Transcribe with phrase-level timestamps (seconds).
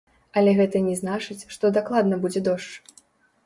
[0.39, 2.71] Але гэта не значыць, што дакладна будзе дождж.